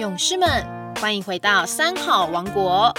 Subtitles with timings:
[0.00, 0.48] 勇士们，
[0.98, 2.90] 欢迎回到三好王国。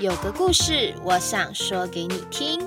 [0.00, 2.60] 有个故事，我想说给你听。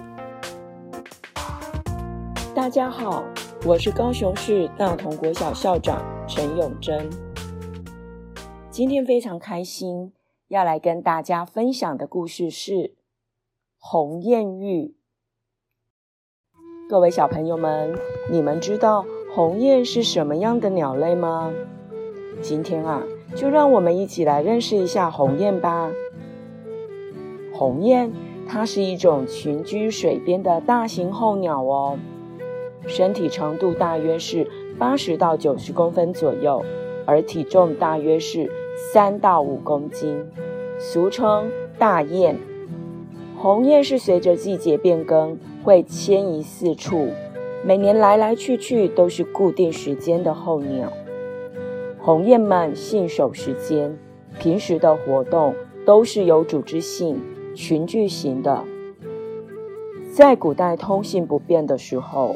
[2.54, 3.24] 大家好，
[3.66, 7.10] 我是高雄市大同国小校长陈永贞。
[8.70, 10.12] 今天非常开心，
[10.50, 12.96] 要来跟大家分享的故事是
[13.78, 14.98] 鸿雁玉。
[16.90, 17.98] 各位小朋友们，
[18.30, 21.54] 你们知道鸿雁是什么样的鸟类吗？
[22.42, 23.02] 今天啊，
[23.36, 25.92] 就让我们一起来认识一下鸿雁吧。
[27.54, 28.12] 鸿雁，
[28.48, 31.98] 它是一种群居水边的大型候鸟哦。
[32.86, 34.48] 身体长度大约是
[34.80, 36.64] 八十到九十公分左右，
[37.06, 38.50] 而体重大约是
[38.94, 40.24] 三到五公斤，
[40.80, 42.38] 俗称大雁。
[43.38, 47.10] 鸿雁是随着季节变更会迁移四处，
[47.66, 50.92] 每年来来去去都是固定时间的候鸟。
[52.08, 53.98] 鸿雁们信守时间，
[54.40, 55.54] 平时的活动
[55.86, 57.22] 都是有组织性、
[57.54, 58.64] 群聚型的。
[60.14, 62.34] 在古代通信不便的时候。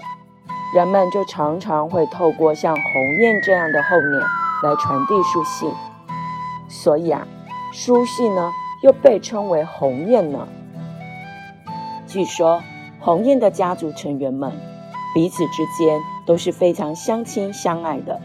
[0.75, 2.83] 人们就常常会透过像鸿
[3.19, 4.19] 雁这样的候鸟
[4.63, 5.69] 来传递书信，
[6.69, 7.27] 所以啊，
[7.73, 10.47] 书信呢又被称为鸿雁呢。
[12.07, 12.61] 据说
[12.99, 14.51] 鸿雁的家族成员们
[15.13, 18.21] 彼此之间都是非常相亲相爱的，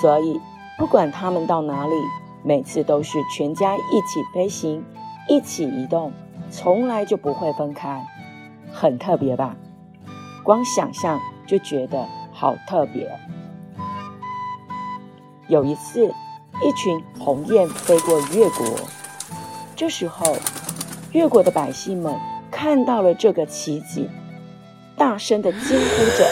[0.00, 0.40] 所以
[0.78, 1.94] 不管他们到哪里，
[2.42, 4.84] 每次都是全家一起飞行，
[5.28, 6.12] 一起移动，
[6.50, 8.06] 从来就不会分开，
[8.72, 9.56] 很特别吧？
[10.42, 11.20] 光想象。
[11.44, 13.06] 就觉得好特别。
[15.48, 16.06] 有一次，
[16.62, 18.64] 一群鸿雁飞过越国，
[19.76, 20.36] 这时候，
[21.10, 22.16] 越国的百姓们
[22.50, 24.08] 看到了这个奇迹，
[24.96, 26.24] 大声的惊呼着：“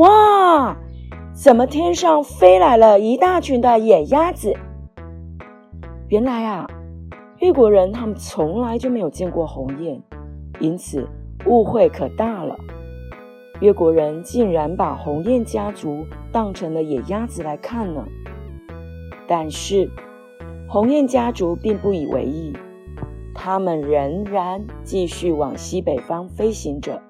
[0.00, 0.41] 哇！
[1.42, 4.54] 怎么天上飞来了一大群的野鸭子？”
[6.06, 6.68] 原来啊，
[7.40, 10.00] 越国人他们从来就没有见过鸿雁，
[10.60, 11.08] 因此
[11.46, 12.56] 误会可大了。
[13.58, 18.04] 越国人竟然把鸿雁家族当成了野鸭子来看呢。
[19.26, 19.90] 但是，
[20.68, 22.52] 鸿雁家族并不以为意，
[23.34, 27.02] 他们仍然继续往西北方飞行着。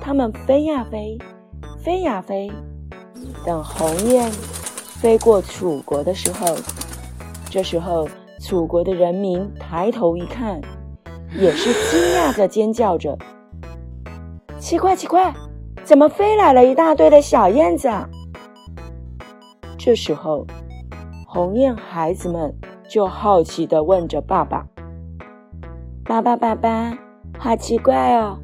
[0.00, 1.18] 他们飞呀飞，
[1.78, 2.50] 飞呀飞。
[3.44, 4.30] 等鸿雁
[5.00, 6.56] 飞过楚国的时候，
[7.50, 8.08] 这时候
[8.40, 10.60] 楚国的人民抬头一看，
[11.36, 13.18] 也是惊讶着尖叫着。
[14.58, 15.34] 奇怪，奇怪，
[15.84, 17.88] 怎么飞来了一大堆的小燕子？
[17.88, 18.08] 啊？
[19.76, 20.46] 这时候，
[21.26, 22.54] 鸿雁孩子们
[22.88, 24.64] 就好奇地问着爸爸
[26.06, 26.96] ：“爸爸，爸爸，
[27.38, 28.38] 好奇怪哦！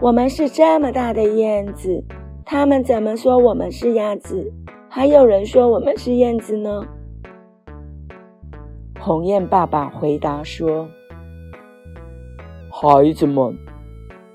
[0.00, 2.02] 我们是这么大的燕子，
[2.44, 4.52] 他们怎么说我们是鸭子？
[4.88, 6.82] 还有人说我们是燕子呢？”
[9.00, 10.88] 鸿雁爸爸回答说
[12.70, 13.56] ：“孩子们。”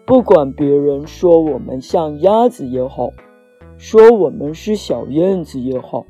[0.08, 3.10] 不管别人说我们像鸭子也好，
[3.78, 6.06] 说我们是小燕子也好，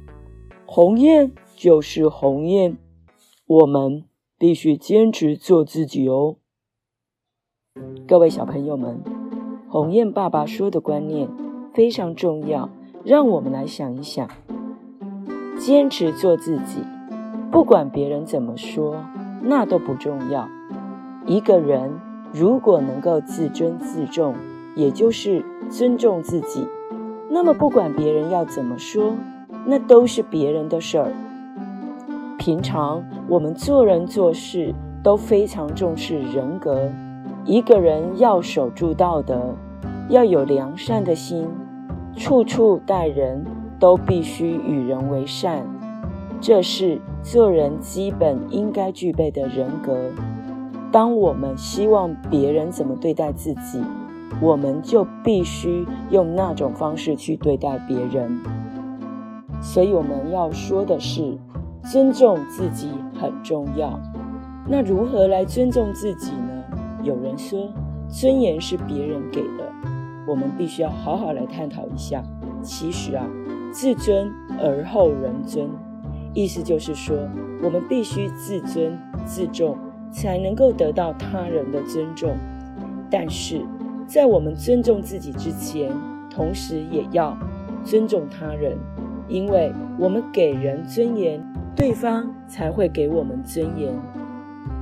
[0.67, 2.77] 鸿雁就是鸿雁，
[3.47, 4.03] 我们
[4.37, 6.35] 必须坚持做自己哦。
[8.07, 9.01] 各位小朋友们，
[9.67, 11.27] 鸿雁爸爸说的观念
[11.77, 12.71] 非常重要，
[13.03, 14.27] 让我们来想一想：
[15.59, 16.81] 坚持做自己，
[17.51, 18.95] 不管别人怎么说，
[19.43, 20.49] 那都不重要。
[21.27, 21.91] 一个人。
[22.33, 24.33] 如果能够自尊自重，
[24.75, 26.67] 也就是尊重自己，
[27.29, 29.13] 那么不管别人要怎么说，
[29.65, 31.11] 那都是别人的事儿。
[32.37, 36.91] 平常我们做人做事都非常重视人格，
[37.45, 39.55] 一个人要守住道德，
[40.09, 41.47] 要有良善的心，
[42.17, 43.45] 处处待人
[43.79, 45.63] 都必须与人为善，
[46.41, 49.95] 这是做人基本应该具备的人格。
[50.91, 53.83] 当我们希望别人怎么对待自己，
[54.41, 58.41] 我们就必须用那种方式去对待别人。
[59.61, 61.37] 所以我们要说的是，
[61.83, 63.99] 尊重自己很重要。
[64.67, 66.63] 那如何来尊重自己呢？
[67.03, 67.69] 有人说，
[68.09, 69.71] 尊严是别人给的，
[70.27, 72.23] 我们必须要好好来探讨一下。
[72.61, 73.25] 其实啊，
[73.71, 74.29] 自尊
[74.59, 75.69] 而后人尊，
[76.33, 77.15] 意思就是说，
[77.63, 79.77] 我们必须自尊自重。
[80.09, 82.37] 才能够得到他人的尊重，
[83.11, 83.61] 但是
[84.07, 85.91] 在我们尊重自己之前，
[86.29, 87.37] 同时也要
[87.83, 88.77] 尊重他人，
[89.27, 89.69] 因为
[89.99, 91.43] 我们给人尊严，
[91.75, 93.93] 对方才会给我们尊严。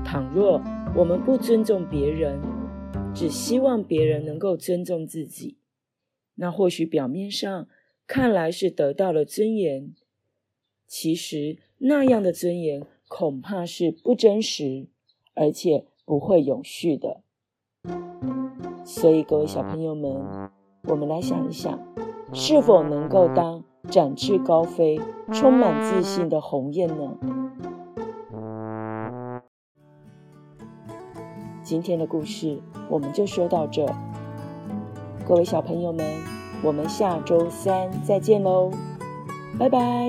[0.04, 0.62] 倘若
[0.94, 2.40] 我们不尊重别人，
[3.16, 5.58] 只希望别人能够尊重自己，
[6.36, 7.68] 那或许表面上
[8.06, 9.96] 看来是得到了尊严，
[10.86, 14.88] 其实那样的尊严恐怕是不真实，
[15.34, 17.22] 而且不会永续的。
[18.84, 20.52] 所以，各位小朋友们，
[20.84, 21.80] 我们来想一想，
[22.34, 25.00] 是否能够当展翅高飞、
[25.32, 27.18] 充满自信的鸿雁呢？
[31.66, 33.84] 今天的故事我们就说到这，
[35.28, 36.06] 各位小朋友们，
[36.62, 38.70] 我们下周三再见喽，
[39.58, 40.08] 拜拜。